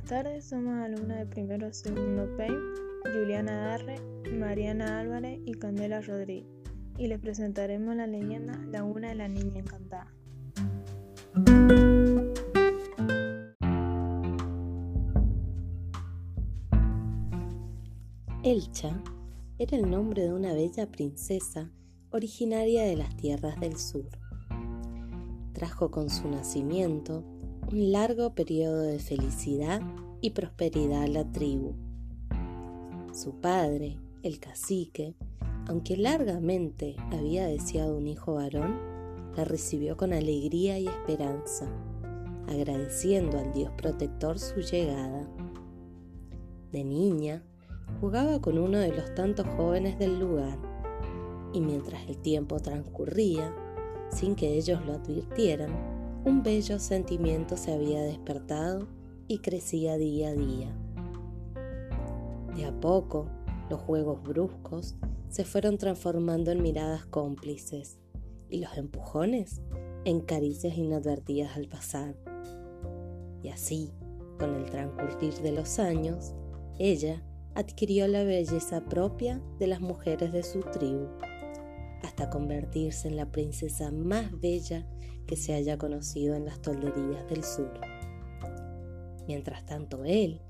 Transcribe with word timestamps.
tardes, 0.00 0.48
somos 0.48 0.74
alumnas 0.80 1.18
de 1.18 1.26
primero 1.26 1.70
segundo 1.72 2.26
PEI, 2.36 2.50
Juliana 3.12 3.52
Darre, 3.52 3.96
Mariana 4.32 5.00
Álvarez 5.00 5.38
y 5.44 5.52
Candela 5.52 6.00
Rodríguez, 6.00 6.48
y 6.96 7.08
les 7.08 7.18
presentaremos 7.18 7.94
la 7.94 8.06
leyenda 8.06 8.58
Laguna 8.70 9.08
de 9.10 9.14
la 9.16 9.28
Niña 9.28 9.58
Encantada. 9.58 10.10
Elcha 18.42 18.98
era 19.58 19.76
el 19.76 19.90
nombre 19.90 20.22
de 20.22 20.32
una 20.32 20.54
bella 20.54 20.90
princesa 20.90 21.70
originaria 22.10 22.84
de 22.84 22.96
las 22.96 23.14
tierras 23.16 23.60
del 23.60 23.76
sur. 23.76 24.08
Trajo 25.52 25.90
con 25.90 26.08
su 26.08 26.28
nacimiento 26.30 27.24
un 27.72 27.90
largo 27.90 28.34
periodo 28.34 28.82
de 28.82 28.98
felicidad 28.98 29.80
y 30.20 30.30
prosperidad 30.30 31.04
a 31.04 31.08
la 31.08 31.32
tribu. 31.32 31.72
Su 33.14 33.40
padre, 33.40 33.98
el 34.22 34.38
cacique, 34.40 35.14
aunque 35.66 35.96
largamente 35.96 36.96
había 37.10 37.46
deseado 37.46 37.96
un 37.96 38.08
hijo 38.08 38.34
varón, 38.34 38.78
la 39.34 39.44
recibió 39.44 39.96
con 39.96 40.12
alegría 40.12 40.78
y 40.78 40.86
esperanza, 40.86 41.66
agradeciendo 42.46 43.38
al 43.38 43.54
Dios 43.54 43.72
protector 43.78 44.38
su 44.38 44.60
llegada. 44.60 45.26
De 46.72 46.84
niña, 46.84 47.42
jugaba 48.02 48.42
con 48.42 48.58
uno 48.58 48.78
de 48.80 48.94
los 48.94 49.14
tantos 49.14 49.46
jóvenes 49.56 49.98
del 49.98 50.20
lugar, 50.20 50.58
y 51.54 51.62
mientras 51.62 52.06
el 52.06 52.18
tiempo 52.18 52.60
transcurría, 52.60 53.54
sin 54.10 54.34
que 54.34 54.58
ellos 54.58 54.84
lo 54.84 54.92
advirtieran, 54.92 56.01
un 56.24 56.42
bello 56.42 56.78
sentimiento 56.78 57.56
se 57.56 57.72
había 57.72 58.00
despertado 58.02 58.86
y 59.26 59.38
crecía 59.38 59.96
día 59.96 60.28
a 60.28 60.34
día. 60.34 60.72
De 62.54 62.64
a 62.64 62.80
poco, 62.80 63.26
los 63.68 63.80
juegos 63.80 64.22
bruscos 64.22 64.94
se 65.28 65.44
fueron 65.44 65.78
transformando 65.78 66.52
en 66.52 66.62
miradas 66.62 67.06
cómplices 67.06 67.98
y 68.50 68.58
los 68.58 68.76
empujones 68.76 69.62
en 70.04 70.20
caricias 70.20 70.76
inadvertidas 70.76 71.56
al 71.56 71.66
pasar. 71.66 72.14
Y 73.42 73.48
así, 73.48 73.90
con 74.38 74.54
el 74.54 74.70
transcurrir 74.70 75.34
de 75.42 75.52
los 75.52 75.78
años, 75.78 76.34
ella 76.78 77.22
adquirió 77.54 78.06
la 78.06 78.22
belleza 78.22 78.84
propia 78.84 79.42
de 79.58 79.66
las 79.66 79.80
mujeres 79.80 80.32
de 80.32 80.42
su 80.42 80.60
tribu 80.60 81.08
hasta 82.02 82.30
convertirse 82.30 83.08
en 83.08 83.16
la 83.16 83.30
princesa 83.30 83.90
más 83.90 84.38
bella 84.40 84.86
que 85.26 85.36
se 85.36 85.54
haya 85.54 85.78
conocido 85.78 86.34
en 86.34 86.44
las 86.44 86.60
tolderías 86.60 87.28
del 87.28 87.44
sur. 87.44 87.72
Mientras 89.26 89.64
tanto 89.64 90.04
él, 90.04 90.40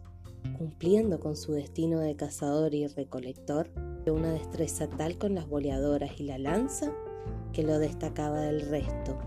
cumpliendo 0.58 1.20
con 1.20 1.36
su 1.36 1.52
destino 1.52 2.00
de 2.00 2.16
cazador 2.16 2.74
y 2.74 2.86
recolector, 2.86 3.70
una 4.10 4.32
destreza 4.32 4.88
tal 4.88 5.16
con 5.16 5.34
las 5.34 5.48
boleadoras 5.48 6.18
y 6.18 6.24
la 6.24 6.38
lanza 6.38 6.92
que 7.52 7.62
lo 7.62 7.78
destacaba 7.78 8.40
del 8.40 8.62
resto, 8.68 9.18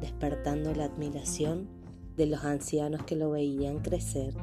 despertando 0.00 0.72
la 0.74 0.84
admiración 0.84 1.68
de 2.16 2.26
los 2.26 2.44
ancianos 2.44 3.02
que 3.04 3.16
lo 3.16 3.30
veían 3.30 3.80
crecer 3.80 4.34